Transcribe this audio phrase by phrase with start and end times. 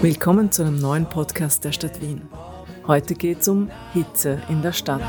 [0.00, 2.22] Willkommen zu einem neuen Podcast der Stadt Wien.
[2.86, 5.00] Heute geht es um Hitze in der Stadt.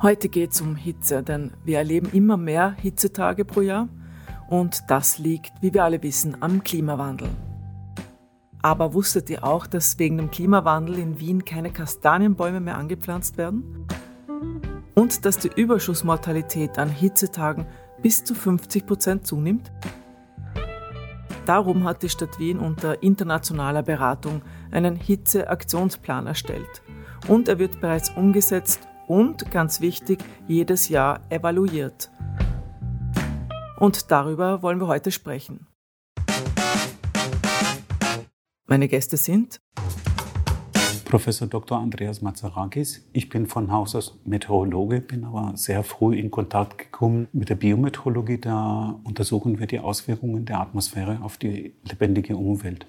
[0.00, 3.88] Heute geht es um Hitze, denn wir erleben immer mehr Hitzetage pro Jahr
[4.48, 7.28] und das liegt, wie wir alle wissen, am Klimawandel.
[8.62, 13.86] Aber wusstet ihr auch, dass wegen dem Klimawandel in Wien keine Kastanienbäume mehr angepflanzt werden?
[14.94, 17.66] Und dass die Überschussmortalität an Hitzetagen
[18.02, 19.70] bis zu 50 Prozent zunimmt?
[21.46, 26.82] Darum hat die Stadt Wien unter internationaler Beratung einen Hitzeaktionsplan erstellt.
[27.26, 32.10] Und er wird bereits umgesetzt und, ganz wichtig, jedes Jahr evaluiert.
[33.78, 35.67] Und darüber wollen wir heute sprechen.
[38.70, 39.62] Meine Gäste sind
[41.06, 41.78] Professor Dr.
[41.78, 43.08] Andreas Mazarakis.
[43.14, 47.54] Ich bin von Haus aus Meteorologe, bin aber sehr früh in Kontakt gekommen mit der
[47.54, 48.36] Biometeorologie.
[48.36, 52.84] Da untersuchen wir die Auswirkungen der Atmosphäre auf die lebendige Umwelt.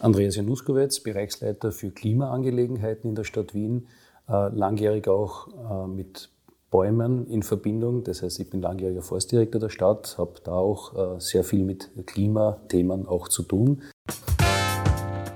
[0.00, 3.86] Andreas Januskowitz, Bereichsleiter für Klimaangelegenheiten in der Stadt Wien,
[4.28, 6.30] äh, langjährig auch äh, mit
[6.70, 8.04] Bäumen in Verbindung.
[8.04, 11.90] Das heißt, ich bin langjähriger Forstdirektor der Stadt, habe da auch äh, sehr viel mit
[12.06, 13.82] Klimathemen auch zu tun.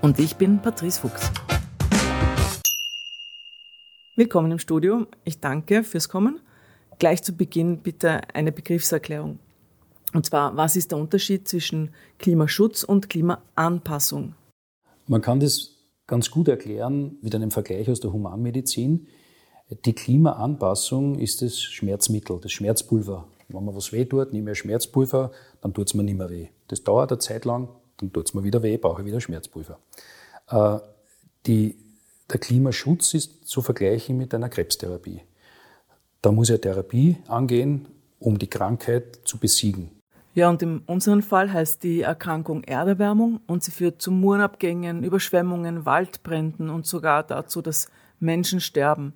[0.00, 1.32] Und ich bin Patrice Fuchs.
[4.14, 5.06] Willkommen im Studio.
[5.24, 6.40] Ich danke fürs Kommen.
[7.00, 9.40] Gleich zu Beginn bitte eine Begriffserklärung.
[10.12, 14.36] Und zwar, was ist der Unterschied zwischen Klimaschutz und Klimaanpassung?
[15.08, 15.72] Man kann das
[16.06, 19.08] ganz gut erklären mit einem Vergleich aus der Humanmedizin.
[19.70, 23.26] Die Klimaanpassung ist das Schmerzmittel, das Schmerzpulver.
[23.48, 26.48] Wenn man was weh tut, nehme ich Schmerzpulver, dann tut es mir nicht mehr weh.
[26.68, 29.78] Das dauert eine Zeit lang, dann tut es mir wieder weh, brauche ich wieder Schmerzpulver.
[30.48, 30.78] Äh,
[31.46, 31.76] die,
[32.30, 35.22] der Klimaschutz ist zu vergleichen mit einer Krebstherapie.
[36.20, 37.88] Da muss eine Therapie angehen,
[38.18, 39.90] um die Krankheit zu besiegen.
[40.34, 45.86] Ja, und in unserem Fall heißt die Erkrankung Erderwärmung und sie führt zu Murenabgängen, Überschwemmungen,
[45.86, 47.88] Waldbränden und sogar dazu, dass
[48.18, 49.14] Menschen sterben.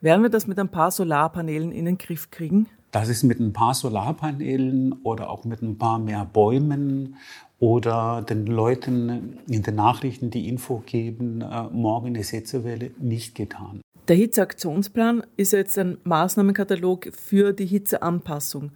[0.00, 2.68] Werden wir das mit ein paar Solarpanelen in den Griff kriegen?
[2.92, 7.16] Das ist mit ein paar Solarpanelen oder auch mit ein paar mehr Bäumen
[7.58, 13.80] oder den Leuten in den Nachrichten die Info geben, äh, morgen ist Hitzewelle, nicht getan.
[14.06, 18.70] Der Hitzeaktionsplan ist jetzt ein Maßnahmenkatalog für die Hitzeanpassung.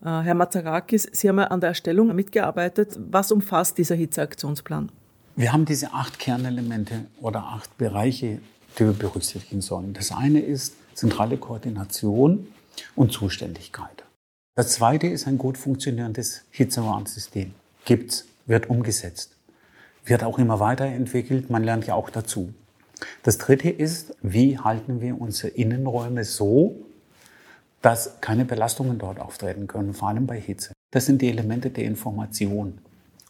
[0.00, 2.98] Äh, Herr Mazarakis, Sie haben ja an der Erstellung mitgearbeitet.
[3.10, 4.92] Was umfasst dieser Hitzeaktionsplan?
[5.34, 8.38] Wir haben diese acht Kernelemente oder acht Bereiche
[8.78, 9.92] die wir berücksichtigen sollen.
[9.92, 12.46] Das eine ist zentrale Koordination
[12.94, 14.04] und Zuständigkeit.
[14.54, 17.54] Das zweite ist ein gut funktionierendes Hitzewarnsystem.
[17.84, 19.36] Gibt's, wird umgesetzt,
[20.04, 22.52] wird auch immer weiterentwickelt, man lernt ja auch dazu.
[23.22, 26.76] Das dritte ist, wie halten wir unsere Innenräume so,
[27.80, 30.72] dass keine Belastungen dort auftreten können, vor allem bei Hitze.
[30.92, 32.78] Das sind die Elemente der Information.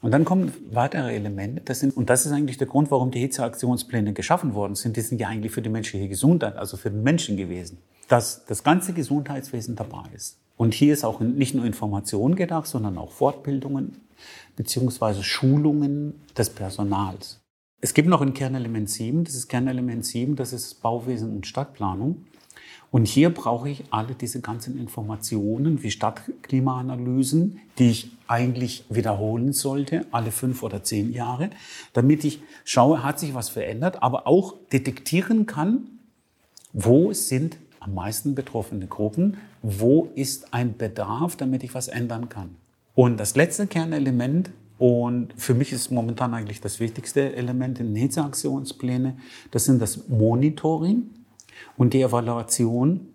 [0.02, 1.62] Und dann kommen weitere Elemente.
[1.64, 4.96] Das sind, und das ist eigentlich der Grund, warum die Hitzeaktionspläne geschaffen worden sind.
[4.96, 7.78] Die sind ja eigentlich für die menschliche Gesundheit, also für den Menschen gewesen.
[8.08, 10.38] Dass das ganze Gesundheitswesen dabei ist.
[10.56, 13.96] Und hier ist auch nicht nur Information gedacht, sondern auch Fortbildungen
[14.56, 17.40] beziehungsweise Schulungen des Personals.
[17.80, 22.24] Es gibt noch ein Kernelement 7, das ist Kernelement 7, das ist Bauwesen und Stadtplanung.
[22.92, 30.04] Und hier brauche ich alle diese ganzen Informationen wie Stadtklimaanalysen, die ich eigentlich wiederholen sollte,
[30.12, 31.48] alle fünf oder zehn Jahre,
[31.94, 35.88] damit ich schaue, hat sich was verändert, aber auch detektieren kann,
[36.74, 42.56] wo sind am meisten betroffene Gruppen, wo ist ein Bedarf, damit ich was ändern kann.
[42.94, 49.16] Und das letzte Kernelement, und für mich ist momentan eigentlich das wichtigste Element in Hitzeaktionspläne,
[49.50, 51.04] das sind das Monitoring
[51.76, 53.08] und die Evaluation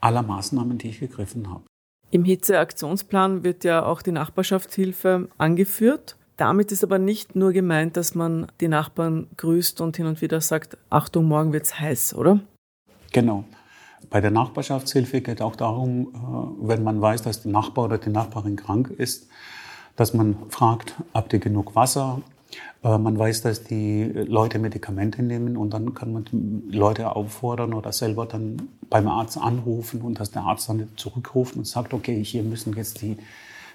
[0.00, 1.62] aller Maßnahmen, die ich gegriffen habe.
[2.10, 6.16] Im Hitzeaktionsplan wird ja auch die Nachbarschaftshilfe angeführt.
[6.36, 10.40] Damit ist aber nicht nur gemeint, dass man die Nachbarn grüßt und hin und wieder
[10.40, 12.40] sagt, Achtung, morgen wird's heiß, oder?
[13.12, 13.44] Genau.
[14.10, 18.10] Bei der Nachbarschaftshilfe geht auch darum, äh, wenn man weiß, dass der Nachbar oder die
[18.10, 19.28] Nachbarin krank ist,
[19.96, 22.20] dass man fragt, habt ihr genug Wasser?
[22.82, 26.24] Äh, man weiß, dass die Leute Medikamente nehmen und dann kann man
[26.70, 31.66] Leute auffordern oder selber dann beim Arzt anrufen und dass der Arzt dann zurückruft und
[31.66, 33.16] sagt, okay, hier müssen jetzt die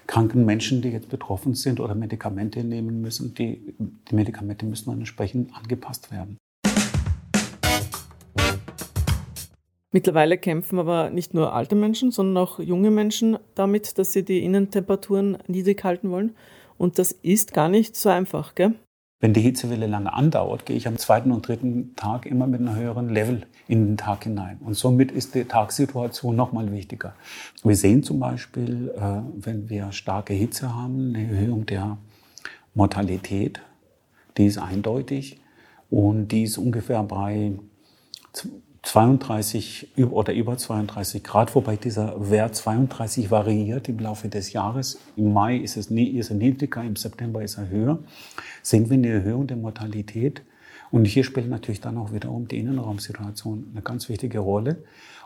[0.06, 4.98] kranken Menschen, die jetzt betroffen sind oder Medikamente nehmen müssen, die, die Medikamente müssen dann
[4.98, 6.38] entsprechend angepasst werden.
[9.90, 14.44] Mittlerweile kämpfen aber nicht nur alte Menschen, sondern auch junge Menschen damit, dass sie die
[14.44, 16.34] Innentemperaturen niedrig halten wollen.
[16.78, 18.74] Und das ist gar nicht so einfach, gell?
[19.20, 22.76] Wenn die Hitzewelle lange andauert, gehe ich am zweiten und dritten Tag immer mit einem
[22.76, 24.58] höheren Level in den Tag hinein.
[24.60, 27.16] Und somit ist die Tagssituation nochmal wichtiger.
[27.64, 31.98] Wir sehen zum Beispiel, äh, wenn wir starke Hitze haben, eine Erhöhung der
[32.74, 33.60] Mortalität.
[34.36, 35.40] Die ist eindeutig
[35.90, 37.54] und die ist ungefähr bei
[38.88, 44.98] 32 oder über 32 Grad, wobei dieser Wert 32 variiert im Laufe des Jahres.
[45.14, 47.98] Im Mai ist, es, ist er niedriger, im September ist er höher.
[48.62, 50.40] Sehen wir eine Erhöhung der Mortalität.
[50.90, 54.82] Und hier spielt natürlich dann auch wiederum die Innenraumsituation eine ganz wichtige Rolle.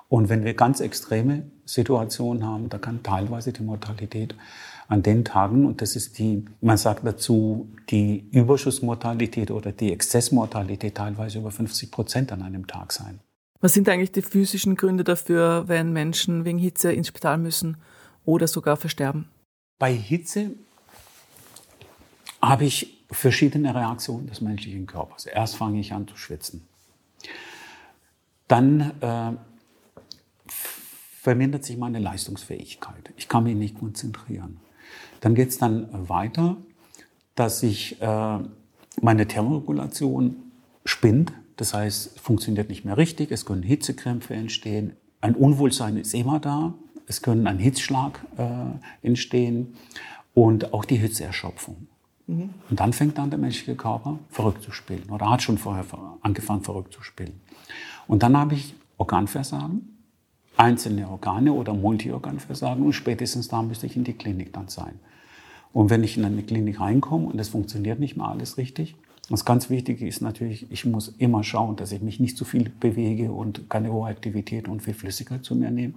[0.08, 4.35] Und wenn wir ganz extreme Situationen haben, da kann teilweise die Mortalität
[4.88, 10.97] an den Tagen, und das ist die, man sagt dazu, die Überschussmortalität oder die Exzessmortalität
[10.97, 13.20] teilweise über 50 Prozent an einem Tag sein.
[13.62, 17.76] Was sind eigentlich die physischen Gründe dafür, wenn Menschen wegen Hitze ins Spital müssen
[18.25, 19.29] oder sogar versterben?
[19.79, 20.50] Bei Hitze
[22.43, 25.26] habe ich verschiedene Reaktionen des menschlichen Körpers.
[25.26, 26.67] Erst fange ich an zu schwitzen.
[28.49, 29.32] Dann äh,
[30.49, 33.12] vermindert sich meine Leistungsfähigkeit.
[33.17, 34.58] Ich kann mich nicht konzentrieren.
[35.20, 36.56] Dann geht es dann weiter,
[37.37, 38.38] dass sich äh,
[39.00, 40.50] meine Thermoregulation
[40.85, 41.32] spinnt.
[41.56, 46.75] Das heißt, funktioniert nicht mehr richtig, es können Hitzekrämpfe entstehen, ein Unwohlsein ist immer da,
[47.06, 49.75] es können ein Hitzschlag äh, entstehen
[50.34, 51.87] und auch die Hitzeerschöpfung.
[52.26, 52.50] Mhm.
[52.70, 55.84] Und dann fängt dann der menschliche Körper verrückt zu spielen oder hat schon vorher
[56.22, 57.40] angefangen verrückt zu spielen.
[58.06, 59.96] Und dann habe ich Organversagen,
[60.56, 64.98] einzelne Organe oder Multiorganversagen und spätestens da müsste ich in die Klinik dann sein.
[65.72, 68.96] Und wenn ich in eine Klinik reinkomme und es funktioniert nicht mehr alles richtig,
[69.32, 72.70] das ganz Wichtige ist natürlich, ich muss immer schauen, dass ich mich nicht zu viel
[72.81, 75.94] bewege und keine hohe Aktivität und viel Flüssigkeit zu mir nehme.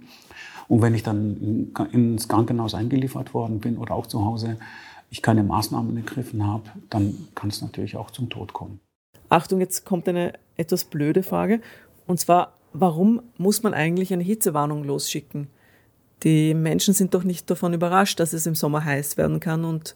[0.68, 4.58] Und wenn ich dann ins Krankenhaus eingeliefert worden bin oder auch zu Hause,
[5.10, 8.80] ich keine Maßnahmen ergriffen habe, dann kann es natürlich auch zum Tod kommen.
[9.28, 11.60] Achtung, jetzt kommt eine etwas blöde Frage.
[12.06, 15.48] Und zwar, warum muss man eigentlich eine Hitzewarnung losschicken?
[16.22, 19.94] Die Menschen sind doch nicht davon überrascht, dass es im Sommer heiß werden kann und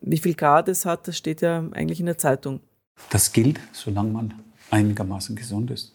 [0.00, 2.60] wie viel Grad es hat, das steht ja eigentlich in der Zeitung.
[3.08, 4.34] Das gilt, solange man
[4.70, 5.94] einigermaßen gesund ist.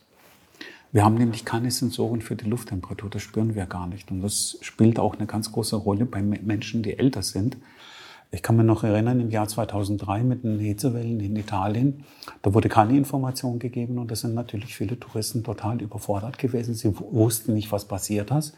[0.91, 4.11] Wir haben nämlich keine Sensoren für die Lufttemperatur, das spüren wir gar nicht.
[4.11, 7.57] Und das spielt auch eine ganz große Rolle bei Menschen, die älter sind.
[8.31, 12.05] Ich kann mich noch erinnern, im Jahr 2003 mit den Hitzewellen in Italien,
[12.41, 16.73] da wurde keine Information gegeben und da sind natürlich viele Touristen total überfordert gewesen.
[16.73, 18.55] Sie wussten nicht, was passiert ist.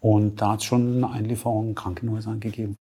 [0.00, 2.76] Und da hat es schon eine Einlieferung in Krankenhäusern gegeben.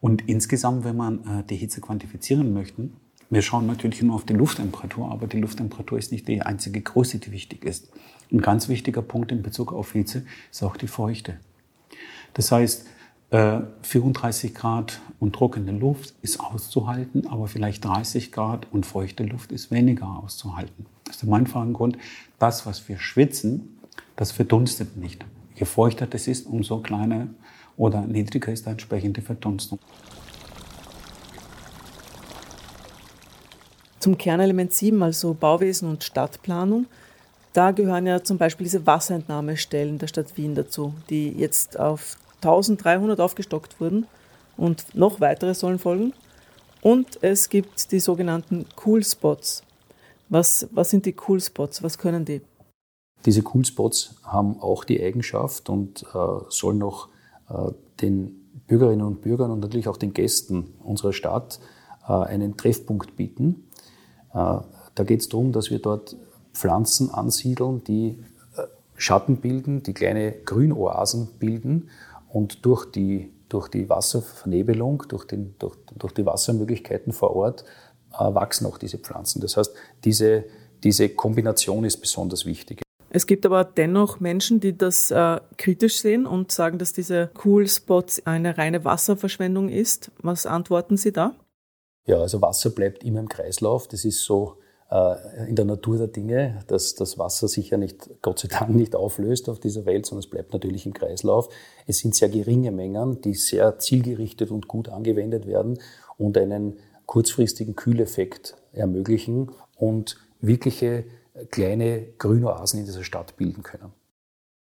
[0.00, 2.90] Und insgesamt, wenn man äh, die Hitze quantifizieren möchte,
[3.30, 7.18] wir schauen natürlich nur auf die Lufttemperatur, aber die Lufttemperatur ist nicht die einzige Größe,
[7.18, 7.90] die wichtig ist.
[8.32, 11.38] Ein ganz wichtiger Punkt in Bezug auf Hitze ist auch die Feuchte.
[12.34, 12.86] Das heißt,
[13.30, 19.52] 34 äh, Grad und trockene Luft ist auszuhalten, aber vielleicht 30 Grad und feuchte Luft
[19.52, 20.86] ist weniger auszuhalten.
[21.04, 21.98] Das ist mein Grund.
[22.38, 23.78] Das, was wir schwitzen,
[24.16, 25.26] das verdunstet nicht.
[25.54, 27.28] Je feuchter das ist, umso kleiner
[27.76, 29.78] oder niedriger ist die entsprechende Verdunstung.
[34.00, 36.86] Zum Kernelement 7, also Bauwesen und Stadtplanung,
[37.52, 43.20] da gehören ja zum Beispiel diese Wasserentnahmestellen der Stadt Wien dazu, die jetzt auf 1300
[43.20, 44.06] aufgestockt wurden
[44.56, 46.12] und noch weitere sollen folgen.
[46.82, 49.64] Und es gibt die sogenannten Cool Spots.
[50.28, 51.82] Was, was sind die Cool Spots?
[51.82, 52.42] Was können die?
[53.24, 57.08] Diese Coolspots haben auch die Eigenschaft und äh, sollen auch
[57.48, 61.58] äh, den Bürgerinnen und Bürgern und natürlich auch den Gästen unserer Stadt
[62.06, 63.67] äh, einen Treffpunkt bieten.
[64.34, 64.58] Äh,
[64.94, 66.16] da geht es darum, dass wir dort
[66.52, 68.18] Pflanzen ansiedeln, die
[68.56, 68.62] äh,
[68.96, 71.90] Schatten bilden, die kleine Grünoasen bilden
[72.28, 77.64] und durch die, durch die Wasservernebelung, durch, den, durch, durch die Wassermöglichkeiten vor Ort
[78.12, 79.40] äh, wachsen auch diese Pflanzen.
[79.40, 79.72] Das heißt,
[80.04, 80.44] diese,
[80.82, 82.82] diese Kombination ist besonders wichtig.
[83.10, 87.66] Es gibt aber dennoch Menschen, die das äh, kritisch sehen und sagen, dass diese Cool
[87.66, 90.10] Spots eine reine Wasserverschwendung ist.
[90.20, 91.34] Was antworten Sie da?
[92.08, 93.86] Ja, also Wasser bleibt immer im Kreislauf.
[93.86, 94.56] Das ist so
[94.90, 98.70] äh, in der Natur der Dinge, dass das Wasser sich ja nicht, Gott sei Dank,
[98.74, 101.50] nicht auflöst auf dieser Welt, sondern es bleibt natürlich im Kreislauf.
[101.86, 105.78] Es sind sehr geringe Mengen, die sehr zielgerichtet und gut angewendet werden
[106.16, 111.04] und einen kurzfristigen Kühleffekt ermöglichen und wirkliche
[111.50, 113.92] kleine Grünoasen in dieser Stadt bilden können.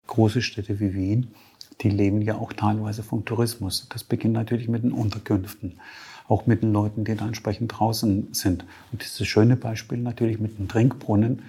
[0.08, 1.34] Große Städte wie Wien,
[1.80, 3.88] die leben ja auch teilweise vom Tourismus.
[3.90, 5.80] Das beginnt natürlich mit den Unterkünften,
[6.28, 8.66] auch mit den Leuten, die da entsprechend draußen sind.
[8.92, 11.44] Und dieses schöne Beispiel natürlich mit dem Trinkbrunnen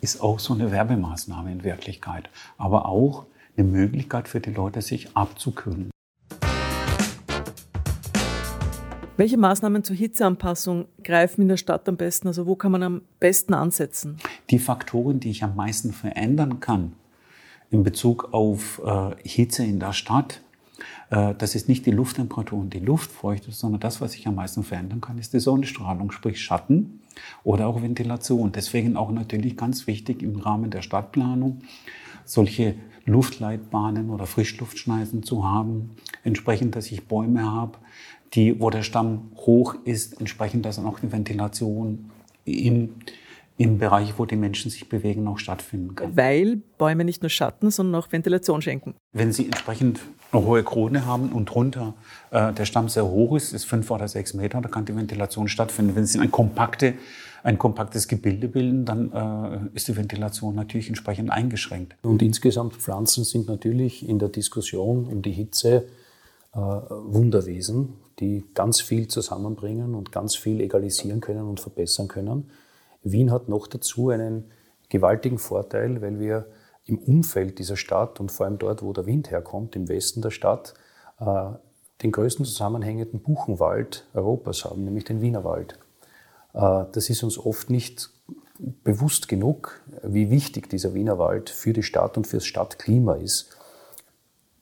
[0.00, 5.16] ist auch so eine Werbemaßnahme in Wirklichkeit, aber auch eine Möglichkeit für die Leute, sich
[5.16, 5.90] abzukühlen.
[9.18, 12.28] Welche Maßnahmen zur Hitzeanpassung greifen in der Stadt am besten?
[12.28, 14.16] Also wo kann man am besten ansetzen?
[14.50, 16.92] Die Faktoren, die ich am meisten verändern kann
[17.70, 20.40] in Bezug auf äh, Hitze in der Stadt,
[21.10, 25.00] das ist nicht die Lufttemperatur und die Luftfeuchte, sondern das, was ich am meisten verändern
[25.00, 27.00] kann, ist die Sonnenstrahlung, sprich Schatten
[27.44, 28.52] oder auch Ventilation.
[28.52, 31.60] Deswegen auch natürlich ganz wichtig im Rahmen der Stadtplanung
[32.24, 35.90] solche Luftleitbahnen oder Frischluftschneisen zu haben,
[36.24, 37.78] entsprechend, dass ich Bäume habe,
[38.34, 42.10] die, wo der Stamm hoch ist, entsprechend, dass dann auch die Ventilation
[42.44, 42.94] im,
[43.58, 46.16] im Bereich, wo die Menschen sich bewegen, auch stattfinden kann.
[46.16, 48.94] Weil Bäume nicht nur Schatten, sondern auch Ventilation schenken.
[49.12, 50.00] Wenn sie entsprechend
[50.32, 51.94] eine hohe Krone haben und drunter
[52.30, 55.48] äh, der Stamm sehr hoch ist, ist fünf oder sechs Meter, da kann die Ventilation
[55.48, 55.94] stattfinden.
[55.94, 56.94] Wenn sie ein, kompakte,
[57.42, 61.94] ein kompaktes Gebilde bilden, dann äh, ist die Ventilation natürlich entsprechend eingeschränkt.
[62.02, 65.84] Und insgesamt Pflanzen sind natürlich in der Diskussion um die Hitze
[66.54, 72.50] äh, Wunderwesen, die ganz viel zusammenbringen und ganz viel egalisieren können und verbessern können.
[73.02, 74.44] Wien hat noch dazu einen
[74.88, 76.46] gewaltigen Vorteil, weil wir
[76.84, 80.30] im Umfeld dieser Stadt und vor allem dort, wo der Wind herkommt, im Westen der
[80.30, 80.74] Stadt,
[81.20, 81.50] äh,
[82.02, 85.78] den größten zusammenhängenden Buchenwald Europas haben, nämlich den Wienerwald.
[86.54, 88.10] Äh, das ist uns oft nicht
[88.58, 93.56] bewusst genug, wie wichtig dieser Wienerwald für die Stadt und fürs Stadtklima ist.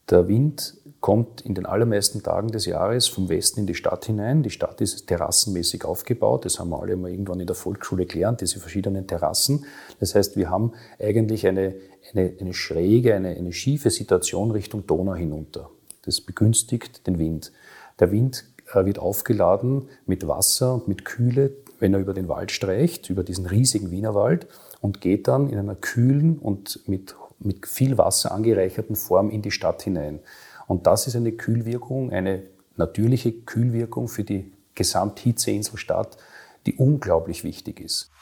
[0.09, 4.43] Der Wind kommt in den allermeisten Tagen des Jahres vom Westen in die Stadt hinein.
[4.43, 6.45] Die Stadt ist terrassenmäßig aufgebaut.
[6.45, 9.65] Das haben wir alle mal irgendwann in der Volksschule gelernt, diese verschiedenen Terrassen.
[9.99, 11.75] Das heißt, wir haben eigentlich eine,
[12.13, 15.71] eine, eine schräge, eine, eine schiefe Situation Richtung Donau hinunter.
[16.03, 17.53] Das begünstigt den Wind.
[17.99, 22.51] Der Wind äh, wird aufgeladen mit Wasser und mit Kühle, wenn er über den Wald
[22.51, 24.47] streicht, über diesen riesigen Wienerwald
[24.83, 29.51] und geht dann in einer kühlen und mit, mit viel Wasser angereicherten Form in die
[29.51, 30.21] Stadt hinein.
[30.71, 32.45] Und das ist eine Kühlwirkung, eine
[32.77, 36.17] natürliche Kühlwirkung für die Gesamthitzeinselstadt,
[36.65, 38.13] die unglaublich wichtig ist.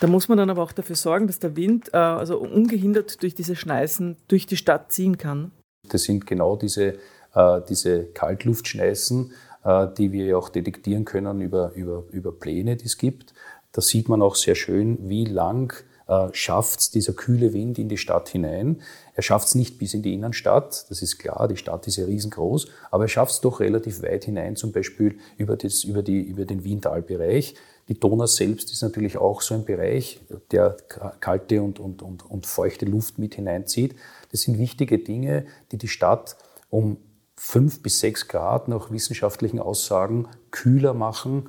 [0.00, 3.34] Da muss man dann aber auch dafür sorgen, dass der Wind äh, also ungehindert durch
[3.34, 5.50] diese Schneisen durch die Stadt ziehen kann.
[5.88, 6.98] Das sind genau diese,
[7.34, 9.32] äh, diese Kaltluftschneisen,
[9.64, 13.32] äh, die wir ja auch detektieren können über, über, über Pläne, die es gibt.
[13.72, 15.72] Da sieht man auch sehr schön, wie lang
[16.08, 18.80] äh, schafft dieser kühle Wind in die Stadt hinein.
[19.14, 22.04] Er schafft es nicht bis in die Innenstadt, das ist klar, die Stadt ist ja
[22.04, 26.20] riesengroß, aber er schafft es doch relativ weit hinein, zum Beispiel über, das, über, die,
[26.20, 27.54] über den Wientalbereich.
[27.88, 30.20] Die Donau selbst ist natürlich auch so ein Bereich,
[30.50, 30.76] der
[31.20, 33.94] kalte und, und, und, und feuchte Luft mit hineinzieht.
[34.32, 36.36] Das sind wichtige Dinge, die die Stadt
[36.70, 36.98] um
[37.36, 41.48] fünf bis sechs Grad nach wissenschaftlichen Aussagen kühler machen,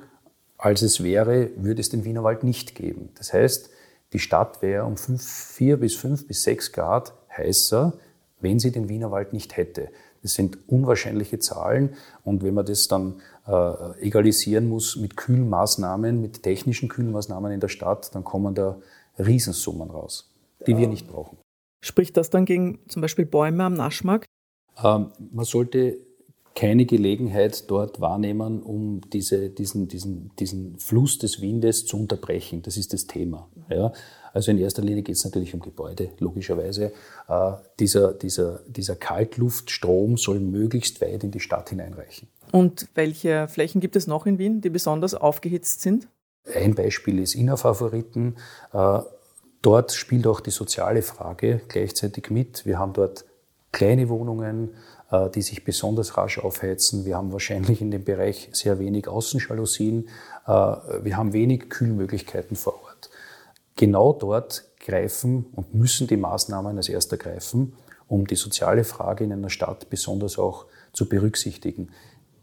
[0.58, 3.10] als es wäre, würde es den Wienerwald nicht geben.
[3.16, 3.70] Das heißt,
[4.12, 7.92] die Stadt wäre um fünf, vier bis fünf bis sechs Grad heißer,
[8.40, 9.90] wenn sie den Wienerwald nicht hätte.
[10.22, 16.42] Das sind unwahrscheinliche Zahlen und wenn man das dann äh, egalisieren muss mit Kühlmaßnahmen, mit
[16.42, 18.78] technischen Kühlmaßnahmen in der Stadt, dann kommen da
[19.18, 20.30] Riesensummen raus,
[20.66, 20.78] die ja.
[20.78, 21.38] wir nicht brauchen.
[21.84, 24.26] Spricht das dann gegen zum Beispiel Bäume am Naschmarkt?
[24.82, 25.98] Ähm, man sollte
[26.58, 32.62] keine Gelegenheit dort wahrnehmen, um diese, diesen, diesen, diesen Fluss des Windes zu unterbrechen.
[32.62, 33.48] Das ist das Thema.
[33.70, 33.92] Ja?
[34.32, 36.92] Also in erster Linie geht es natürlich um Gebäude, logischerweise.
[37.28, 42.26] Äh, dieser, dieser, dieser Kaltluftstrom soll möglichst weit in die Stadt hineinreichen.
[42.50, 46.08] Und welche Flächen gibt es noch in Wien, die besonders aufgehitzt sind?
[46.52, 48.34] Ein Beispiel ist Innerfavoriten.
[48.72, 48.98] Äh,
[49.62, 52.66] dort spielt auch die soziale Frage gleichzeitig mit.
[52.66, 53.26] Wir haben dort
[53.70, 54.70] kleine Wohnungen,
[55.10, 57.04] die sich besonders rasch aufheizen.
[57.04, 60.08] Wir haben wahrscheinlich in dem Bereich sehr wenig Außenjalousien.
[60.46, 63.10] Äh, wir haben wenig Kühlmöglichkeiten vor Ort.
[63.76, 67.74] Genau dort greifen und müssen die Maßnahmen als erster greifen,
[68.06, 71.90] um die soziale Frage in einer Stadt besonders auch zu berücksichtigen.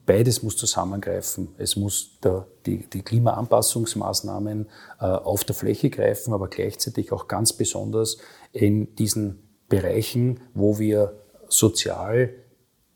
[0.06, 1.50] Beides muss zusammengreifen.
[1.58, 4.68] Es muss der, die, die, Klimaanpassungsmaßnahmen
[5.00, 8.18] äh, auf der Fläche greifen, aber gleichzeitig auch ganz besonders
[8.52, 12.36] in diesen Bereichen, wo wir sozial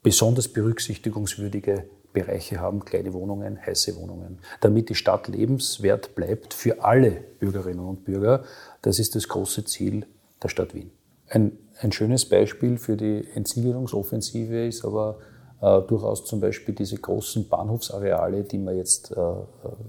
[0.04, 7.12] besonders berücksichtigungswürdige Bereiche haben, kleine Wohnungen, heiße Wohnungen, damit die Stadt lebenswert bleibt für alle
[7.40, 8.44] Bürgerinnen und Bürger.
[8.82, 10.06] Das ist das große Ziel
[10.42, 10.92] der Stadt Wien.
[11.28, 15.20] Ein, ein schönes Beispiel für die Entsiegelungsoffensive ist aber
[15.62, 19.16] äh, durchaus zum Beispiel diese großen Bahnhofsareale, die man jetzt äh,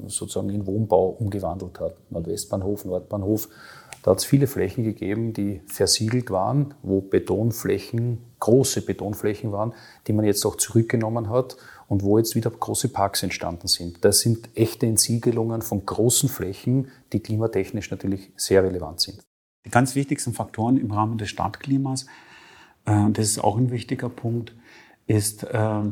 [0.06, 1.94] sozusagen in Wohnbau umgewandelt hat.
[2.10, 3.48] Nordwestbahnhof, Nordbahnhof
[4.02, 9.74] da hat es viele Flächen gegeben, die versiegelt waren, wo Betonflächen, große Betonflächen waren,
[10.06, 11.56] die man jetzt auch zurückgenommen hat
[11.88, 14.04] und wo jetzt wieder große Parks entstanden sind.
[14.04, 19.22] Das sind echte Entsiegelungen von großen Flächen, die klimatechnisch natürlich sehr relevant sind.
[19.66, 22.06] Die ganz wichtigsten Faktoren im Rahmen des Stadtklimas,
[22.86, 24.54] äh, das ist auch ein wichtiger Punkt,
[25.06, 25.82] ist, äh,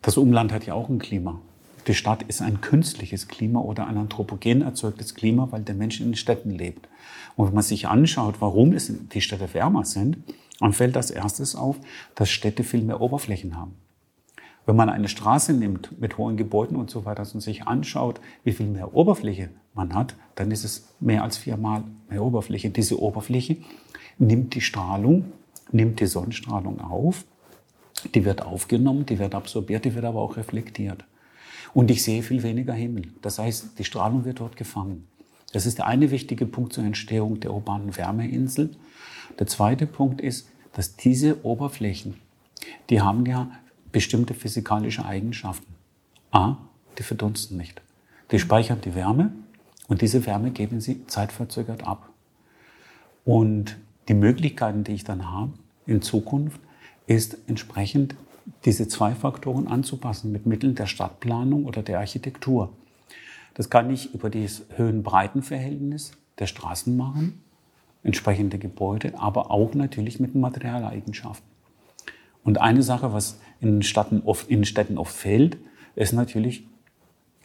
[0.00, 1.42] das Umland hat ja auch ein Klima.
[1.88, 6.08] Die Stadt ist ein künstliches Klima oder ein anthropogen erzeugtes Klima, weil der Mensch in
[6.08, 6.86] den Städten lebt.
[7.34, 10.18] Und wenn man sich anschaut, warum die Städte wärmer sind,
[10.60, 11.76] dann fällt als erstes auf,
[12.14, 13.74] dass Städte viel mehr Oberflächen haben.
[14.66, 18.52] Wenn man eine Straße nimmt mit hohen Gebäuden und so weiter und sich anschaut, wie
[18.52, 22.68] viel mehr Oberfläche man hat, dann ist es mehr als viermal mehr Oberfläche.
[22.68, 23.56] Diese Oberfläche
[24.18, 25.32] nimmt die Strahlung,
[25.72, 27.24] nimmt die Sonnenstrahlung auf,
[28.14, 31.06] die wird aufgenommen, die wird absorbiert, die wird aber auch reflektiert.
[31.78, 33.02] Und ich sehe viel weniger Himmel.
[33.22, 35.06] Das heißt, die Strahlung wird dort gefangen.
[35.52, 38.74] Das ist der eine wichtige Punkt zur Entstehung der urbanen Wärmeinsel.
[39.38, 42.16] Der zweite Punkt ist, dass diese Oberflächen,
[42.90, 43.52] die haben ja
[43.92, 45.72] bestimmte physikalische Eigenschaften.
[46.32, 46.56] A,
[46.98, 47.80] die verdunsten nicht.
[48.32, 49.30] Die speichern die Wärme
[49.86, 52.08] und diese Wärme geben sie zeitverzögert ab.
[53.24, 53.76] Und
[54.08, 55.52] die Möglichkeiten, die ich dann habe
[55.86, 56.60] in Zukunft,
[57.06, 58.16] ist entsprechend
[58.64, 62.72] diese zwei Faktoren anzupassen mit Mitteln der Stadtplanung oder der Architektur.
[63.54, 67.40] Das kann ich über das Höhen-Breiten-Verhältnis der Straßen machen,
[68.02, 71.48] entsprechende Gebäude, aber auch natürlich mit Materialeigenschaften.
[72.44, 75.58] Und eine Sache, was in Städten oft, in Städten oft fehlt,
[75.96, 76.66] ist natürlich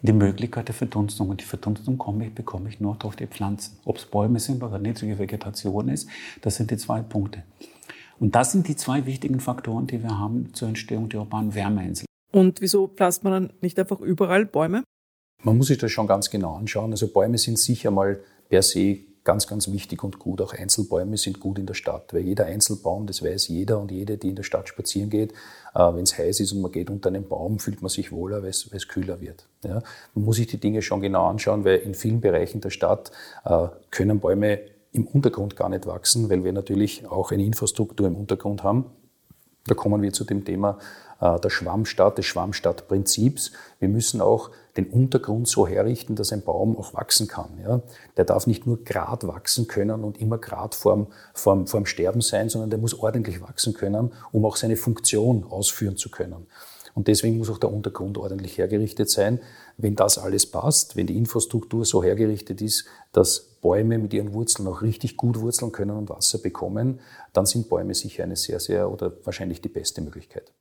[0.01, 1.29] die Möglichkeit der Verdunstung.
[1.29, 3.77] Und die Verdunstung komme ich, bekomme ich nur durch die Pflanzen.
[3.85, 6.07] Ob es Bäume sind oder niedrige Vegetation ist,
[6.41, 7.43] das sind die zwei Punkte.
[8.19, 12.05] Und das sind die zwei wichtigen Faktoren, die wir haben zur Entstehung der urbanen Wärmeinsel.
[12.31, 14.83] Und wieso pflanzt man dann nicht einfach überall Bäume?
[15.43, 16.91] Man muss sich das schon ganz genau anschauen.
[16.91, 20.41] Also Bäume sind sicher mal per se ganz, ganz wichtig und gut.
[20.41, 24.17] Auch Einzelbäume sind gut in der Stadt, weil jeder Einzelbaum, das weiß jeder und jede,
[24.17, 25.31] die in der Stadt spazieren geht,
[25.75, 28.43] äh, wenn es heiß ist und man geht unter einem Baum, fühlt man sich wohler,
[28.43, 29.47] weil es kühler wird.
[29.63, 29.81] Ja?
[30.13, 33.11] Man muss sich die Dinge schon genau anschauen, weil in vielen Bereichen der Stadt
[33.45, 34.59] äh, können Bäume
[34.93, 38.85] im Untergrund gar nicht wachsen, weil wir natürlich auch eine Infrastruktur im Untergrund haben.
[39.65, 40.77] Da kommen wir zu dem Thema
[41.19, 43.51] äh, der Schwammstadt, des Schwammstadtprinzips.
[43.79, 47.59] Wir müssen auch den Untergrund so herrichten, dass ein Baum auch wachsen kann.
[47.63, 47.81] Ja?
[48.17, 52.49] Der darf nicht nur grad wachsen können und immer grad vorm, vorm, vorm Sterben sein,
[52.49, 56.45] sondern der muss ordentlich wachsen können, um auch seine Funktion ausführen zu können.
[56.93, 59.39] Und deswegen muss auch der Untergrund ordentlich hergerichtet sein.
[59.77, 64.67] Wenn das alles passt, wenn die Infrastruktur so hergerichtet ist, dass Bäume mit ihren Wurzeln
[64.67, 66.99] auch richtig gut wurzeln können und Wasser bekommen,
[67.31, 70.53] dann sind Bäume sicher eine sehr, sehr oder wahrscheinlich die beste Möglichkeit.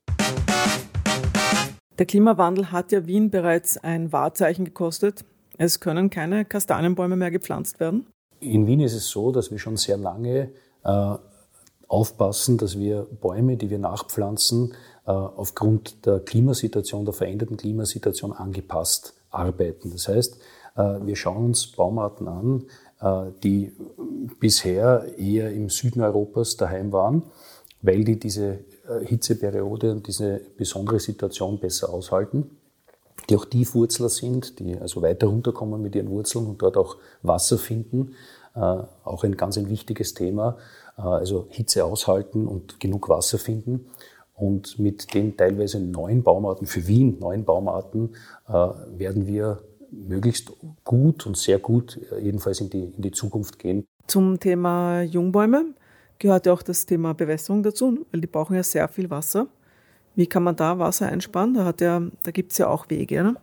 [1.99, 5.23] Der Klimawandel hat ja Wien bereits ein Wahrzeichen gekostet.
[5.59, 8.07] Es können keine Kastanienbäume mehr gepflanzt werden.
[8.39, 10.49] In Wien ist es so, dass wir schon sehr lange
[10.83, 11.15] äh,
[11.87, 14.73] aufpassen, dass wir Bäume, die wir nachpflanzen,
[15.05, 19.91] äh, aufgrund der Klimasituation, der veränderten Klimasituation angepasst arbeiten.
[19.91, 20.39] Das heißt,
[20.75, 22.63] äh, wir schauen uns Baumarten an,
[23.43, 23.71] die
[24.39, 27.23] bisher eher im Süden Europas daheim waren,
[27.81, 32.57] weil die diese äh, Hitzeperiode und diese besondere Situation besser aushalten,
[33.29, 37.57] die auch Tiefwurzler sind, die also weiter runterkommen mit ihren Wurzeln und dort auch Wasser
[37.57, 38.15] finden.
[38.55, 40.57] Äh, auch ein ganz ein wichtiges Thema,
[40.97, 43.85] äh, also Hitze aushalten und genug Wasser finden.
[44.35, 48.15] Und mit den teilweise neuen Baumarten, für Wien neuen Baumarten,
[48.47, 49.61] werden wir
[50.07, 50.51] möglichst
[50.83, 53.85] gut und sehr gut jedenfalls in die, in die Zukunft gehen.
[54.07, 55.73] Zum Thema Jungbäume
[56.19, 59.47] gehört ja auch das Thema Bewässerung dazu, weil die brauchen ja sehr viel Wasser.
[60.15, 61.53] Wie kann man da Wasser einsparen?
[61.53, 63.23] Da, ja, da gibt es ja auch Wege.
[63.23, 63.35] Ne?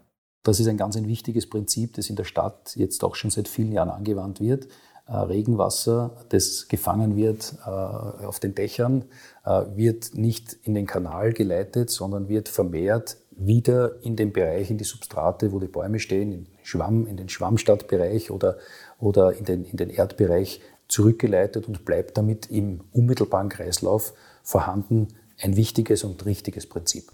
[0.43, 3.49] Das ist ein ganz ein wichtiges Prinzip, das in der Stadt jetzt auch schon seit
[3.49, 4.69] vielen Jahren angewandt wird.
[5.07, 9.05] Äh, Regenwasser, das gefangen wird äh, auf den Dächern,
[9.45, 14.76] äh, wird nicht in den Kanal geleitet, sondern wird vermehrt wieder in den Bereich, in
[14.76, 18.59] die Substrate, wo die Bäume stehen, in den Schwamm, in den Schwammstadtbereich oder,
[18.98, 25.09] oder in, den, in den Erdbereich zurückgeleitet und bleibt damit im unmittelbaren Kreislauf vorhanden.
[25.40, 27.11] Ein wichtiges und richtiges Prinzip.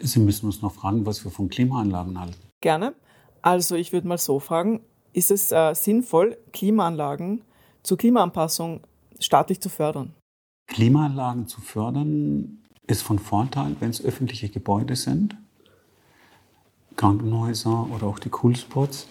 [0.00, 2.36] Sie müssen uns noch fragen, was wir von Klimaanlagen halten.
[2.60, 2.94] Gerne.
[3.42, 4.80] Also ich würde mal so fragen,
[5.12, 7.42] ist es äh, sinnvoll, Klimaanlagen
[7.84, 8.80] zur Klimaanpassung
[9.20, 10.14] staatlich zu fördern?
[10.66, 15.36] Klimaanlagen zu fördern ist von Vorteil, wenn es öffentliche Gebäude sind,
[16.96, 19.08] Krankenhäuser oder auch die Coolspots.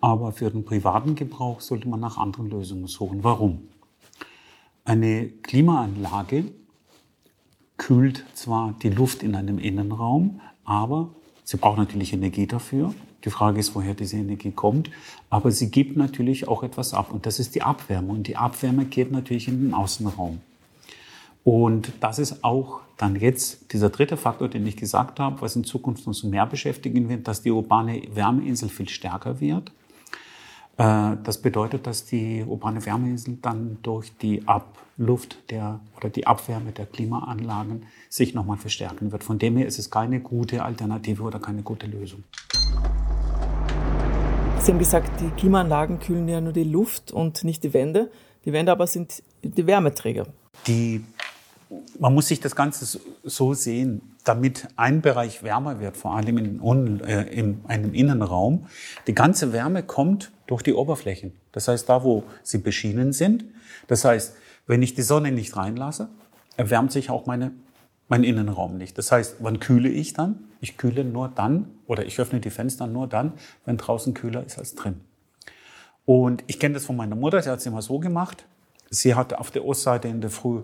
[0.00, 3.24] Aber für den privaten Gebrauch sollte man nach anderen Lösungen suchen.
[3.24, 3.68] Warum?
[4.84, 6.44] Eine Klimaanlage
[7.76, 11.10] kühlt zwar die Luft in einem Innenraum, aber
[11.44, 12.94] sie braucht natürlich Energie dafür.
[13.24, 14.90] Die Frage ist, woher diese Energie kommt.
[15.30, 17.10] Aber sie gibt natürlich auch etwas ab.
[17.10, 18.12] Und das ist die Abwärme.
[18.12, 20.40] Und die Abwärme geht natürlich in den Außenraum.
[21.46, 25.62] Und das ist auch dann jetzt dieser dritte Faktor, den ich gesagt habe, was in
[25.62, 29.70] Zukunft uns mehr beschäftigen wird, dass die urbane Wärmeinsel viel stärker wird.
[30.76, 36.72] Äh, das bedeutet, dass die urbane Wärmeinsel dann durch die Abluft der oder die Abwärme
[36.72, 39.22] der Klimaanlagen sich nochmal verstärken wird.
[39.22, 42.24] Von dem her ist es keine gute Alternative oder keine gute Lösung.
[44.58, 48.10] Sie haben gesagt, die Klimaanlagen kühlen ja nur die Luft und nicht die Wände.
[48.44, 50.26] Die Wände aber sind die Wärmeträger.
[50.66, 51.04] Die,
[51.98, 57.00] man muss sich das Ganze so sehen, damit ein Bereich wärmer wird, vor allem in,
[57.00, 58.66] äh, in einem Innenraum.
[59.06, 61.32] Die ganze Wärme kommt durch die Oberflächen.
[61.52, 63.44] Das heißt, da, wo sie beschienen sind.
[63.88, 64.34] Das heißt,
[64.66, 66.08] wenn ich die Sonne nicht reinlasse,
[66.56, 67.52] erwärmt sich auch meine,
[68.08, 68.96] mein Innenraum nicht.
[68.98, 70.44] Das heißt, wann kühle ich dann?
[70.60, 73.32] Ich kühle nur dann oder ich öffne die Fenster nur dann,
[73.64, 75.00] wenn draußen kühler ist als drin.
[76.04, 78.46] Und ich kenne das von meiner Mutter, sie hat es immer so gemacht.
[78.90, 80.62] Sie hat auf der Ostseite in der Früh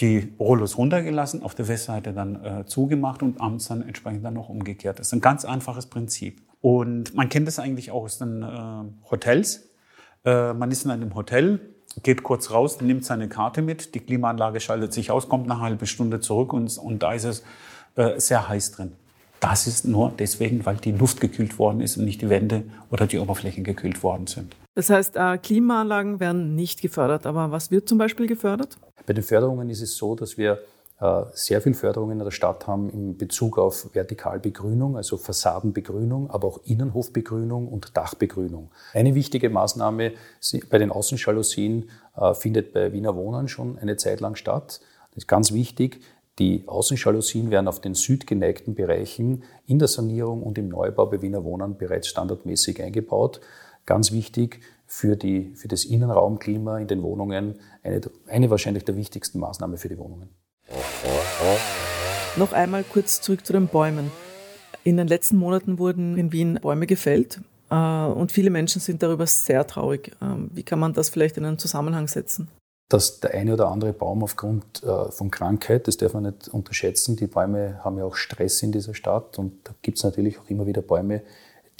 [0.00, 4.48] die Rollos runtergelassen, auf der Westseite dann äh, zugemacht und abends dann entsprechend dann noch
[4.48, 4.98] umgekehrt.
[4.98, 6.40] Das ist ein ganz einfaches Prinzip.
[6.60, 9.70] Und man kennt das eigentlich auch aus den äh, Hotels.
[10.24, 14.60] Äh, man ist in einem Hotel, geht kurz raus, nimmt seine Karte mit, die Klimaanlage
[14.60, 17.42] schaltet sich aus, kommt eine halbe Stunde zurück und, und da ist es
[17.96, 18.92] äh, sehr heiß drin.
[19.40, 23.06] Das ist nur deswegen, weil die Luft gekühlt worden ist und nicht die Wände oder
[23.06, 24.56] die Oberflächen gekühlt worden sind.
[24.74, 27.26] Das heißt, äh, Klimaanlagen werden nicht gefördert.
[27.26, 28.78] Aber was wird zum Beispiel gefördert?
[29.06, 30.60] Bei den Förderungen ist es so, dass wir
[31.00, 36.48] äh, sehr viel Förderungen in der Stadt haben in Bezug auf Vertikalbegrünung, also Fassadenbegrünung, aber
[36.48, 38.70] auch Innenhofbegrünung und Dachbegrünung.
[38.92, 40.12] Eine wichtige Maßnahme
[40.70, 44.80] bei den Außenjalousien äh, findet bei Wiener Wohnern schon eine Zeit lang statt.
[45.10, 46.00] Das ist ganz wichtig.
[46.38, 51.42] Die Außenjalousien werden auf den südgeneigten Bereichen in der Sanierung und im Neubau bei Wiener
[51.42, 53.40] Wohnern bereits standardmäßig eingebaut.
[53.86, 59.40] Ganz wichtig für, die, für das Innenraumklima in den Wohnungen, eine, eine wahrscheinlich der wichtigsten
[59.40, 60.28] Maßnahmen für die Wohnungen.
[62.36, 64.12] Noch einmal kurz zurück zu den Bäumen.
[64.84, 69.26] In den letzten Monaten wurden in Wien Bäume gefällt äh, und viele Menschen sind darüber
[69.26, 70.12] sehr traurig.
[70.22, 72.48] Ähm, wie kann man das vielleicht in einen Zusammenhang setzen?
[72.88, 77.16] Dass der eine oder andere Baum aufgrund äh, von Krankheit, das darf man nicht unterschätzen,
[77.16, 80.48] die Bäume haben ja auch Stress in dieser Stadt und da gibt es natürlich auch
[80.48, 81.22] immer wieder Bäume,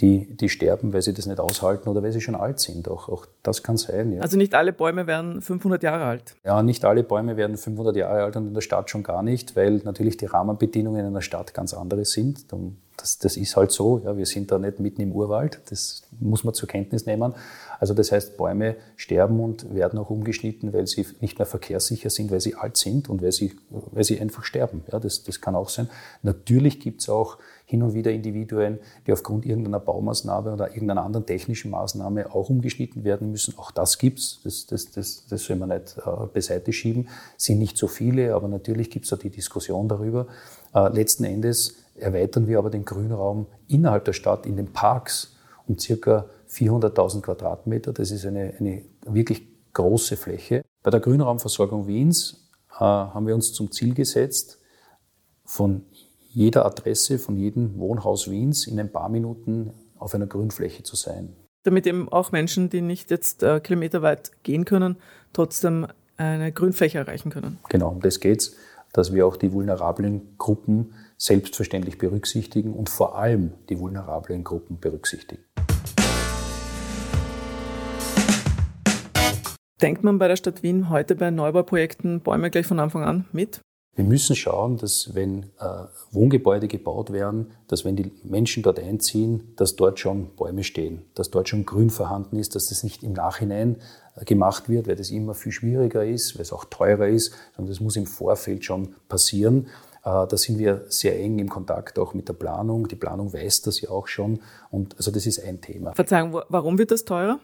[0.00, 2.88] die, die sterben, weil sie das nicht aushalten oder weil sie schon alt sind.
[2.88, 4.12] Auch, auch das kann sein.
[4.12, 4.20] Ja.
[4.20, 6.36] Also nicht alle Bäume werden 500 Jahre alt?
[6.44, 9.56] Ja, nicht alle Bäume werden 500 Jahre alt und in der Stadt schon gar nicht,
[9.56, 12.52] weil natürlich die Rahmenbedingungen in einer Stadt ganz andere sind.
[12.98, 14.00] Das, das ist halt so.
[14.04, 15.60] Ja, wir sind da nicht mitten im Urwald.
[15.70, 17.32] Das muss man zur Kenntnis nehmen.
[17.80, 22.30] Also das heißt, Bäume sterben und werden auch umgeschnitten, weil sie nicht mehr verkehrssicher sind,
[22.32, 24.82] weil sie alt sind und weil sie, weil sie einfach sterben.
[24.90, 25.88] Ja, das, das kann auch sein.
[26.22, 31.26] Natürlich gibt es auch hin und wieder Individuen, die aufgrund irgendeiner Baumaßnahme oder irgendeiner anderen
[31.26, 33.56] technischen Maßnahme auch umgeschnitten werden müssen.
[33.58, 34.40] Auch das gibt's.
[34.42, 37.08] Das, das, das, das soll man nicht äh, beiseite schieben.
[37.36, 40.26] Sind nicht so viele, aber natürlich gibt's da die Diskussion darüber.
[40.74, 45.78] Äh, letzten Endes erweitern wir aber den Grünraum innerhalb der Stadt in den Parks um
[45.78, 47.92] circa 400.000 Quadratmeter.
[47.92, 50.62] Das ist eine, eine wirklich große Fläche.
[50.82, 54.58] Bei der Grünraumversorgung Wiens äh, haben wir uns zum Ziel gesetzt,
[55.44, 55.84] von
[56.30, 61.34] jeder Adresse, von jedem Wohnhaus Wiens in ein paar Minuten auf einer Grünfläche zu sein.
[61.64, 64.96] Damit eben auch Menschen, die nicht jetzt äh, kilometerweit gehen können,
[65.32, 67.58] trotzdem eine Grünfläche erreichen können.
[67.68, 68.56] Genau, um das geht es,
[68.92, 75.44] dass wir auch die vulnerablen Gruppen selbstverständlich berücksichtigen und vor allem die vulnerablen Gruppen berücksichtigen.
[79.82, 83.60] Denkt man bei der Stadt Wien heute bei Neubauprojekten Bäume gleich von Anfang an mit?
[83.98, 89.54] Wir müssen schauen, dass wenn äh, Wohngebäude gebaut werden, dass wenn die Menschen dort einziehen,
[89.56, 93.12] dass dort schon Bäume stehen, dass dort schon Grün vorhanden ist, dass das nicht im
[93.12, 93.78] Nachhinein
[94.14, 97.72] äh, gemacht wird, weil das immer viel schwieriger ist, weil es auch teurer ist, sondern
[97.72, 99.66] das muss im Vorfeld schon passieren.
[100.08, 102.88] Äh, da sind wir sehr eng im Kontakt auch mit der Planung.
[102.88, 104.40] Die Planung weiß das ja auch schon.
[104.70, 105.92] Und also das ist ein Thema.
[105.92, 107.38] Verzeihung, warum wird das teurer?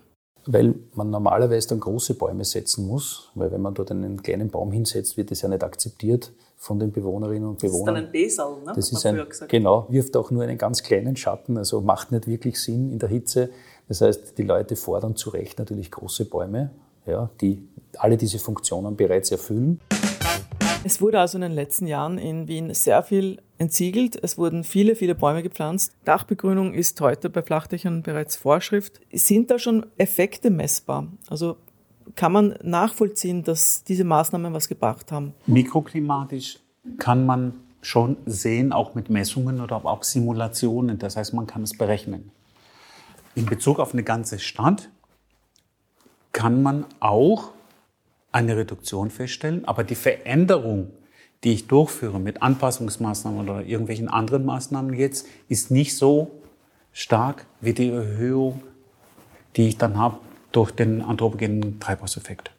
[0.47, 4.73] weil man normalerweise dann große Bäume setzen muss, weil wenn man dort einen kleinen Baum
[4.73, 7.95] hinsetzt, wird das ja nicht akzeptiert von den Bewohnerinnen und Bewohnern.
[7.95, 8.73] Das ist dann ein Besal, ne?
[8.77, 12.61] Das ist ein, genau, wirft auch nur einen ganz kleinen Schatten, also macht nicht wirklich
[12.61, 13.51] Sinn in der Hitze.
[13.89, 16.71] Das heißt, die Leute fordern zu Recht natürlich große Bäume,
[17.07, 19.81] ja, die alle diese Funktionen bereits erfüllen.
[20.87, 24.23] Es wurde also in den letzten Jahren in Wien sehr viel entsiegelt.
[24.23, 25.97] Es wurden viele, viele Bäume gepflanzt.
[26.05, 29.01] Dachbegrünung ist heute bei Flachdächern bereits Vorschrift.
[29.11, 31.09] Sind da schon Effekte messbar?
[31.31, 31.57] Also
[32.17, 35.33] kann man nachvollziehen, dass diese Maßnahmen was gebracht haben?
[35.47, 36.59] Mikroklimatisch
[36.99, 40.99] kann man schon sehen, auch mit Messungen oder auch Simulationen.
[40.99, 42.31] Das heißt, man kann es berechnen.
[43.35, 44.91] In Bezug auf eine ganze Stadt
[46.33, 47.54] kann man auch
[48.35, 50.91] eine Reduktion feststellen, aber die Veränderung,
[51.45, 56.31] die ich durchführe mit Anpassungsmaßnahmen oder irgendwelchen anderen Maßnahmen jetzt, ist nicht so
[56.93, 58.63] stark wie die Erhöhung
[59.57, 60.19] die ich dann habe
[60.53, 62.51] durch den anthropogenen Treibhauseffekt.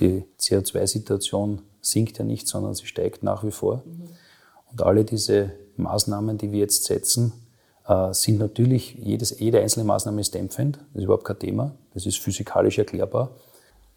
[0.00, 3.82] Die CO2-Situation sinkt ja nicht, sondern sie steigt nach wie vor.
[4.70, 7.32] Und alle diese Maßnahmen, die wir jetzt setzen,
[7.86, 12.06] äh, sind natürlich, jedes, jede einzelne Maßnahme ist dämpfend, das ist überhaupt kein Thema, das
[12.06, 13.30] ist physikalisch erklärbar.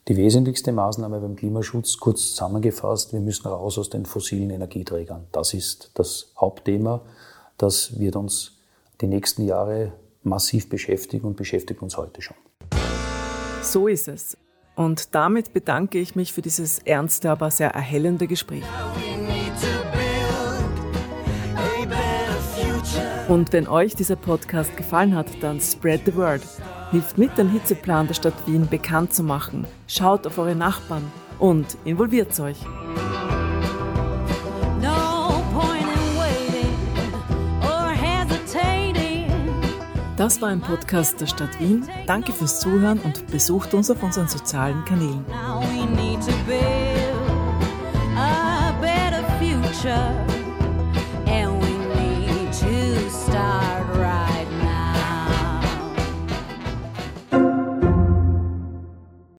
[0.07, 5.27] Die wesentlichste Maßnahme beim Klimaschutz, kurz zusammengefasst, wir müssen raus aus den fossilen Energieträgern.
[5.33, 7.01] Das ist das Hauptthema.
[7.57, 8.57] Das wird uns
[9.01, 9.91] die nächsten Jahre
[10.23, 12.37] massiv beschäftigen und beschäftigt uns heute schon.
[13.61, 14.37] So ist es.
[14.77, 18.63] Und damit bedanke ich mich für dieses ernste, aber sehr erhellende Gespräch.
[23.27, 26.41] Und wenn euch dieser Podcast gefallen hat, dann spread the word.
[26.91, 29.65] Hilft mit, den Hitzeplan der Stadt Wien bekannt zu machen.
[29.87, 31.03] Schaut auf eure Nachbarn
[31.37, 32.57] und involviert euch.
[40.17, 41.87] Das war ein Podcast der Stadt Wien.
[42.07, 45.23] Danke fürs Zuhören und besucht uns auf unseren sozialen Kanälen.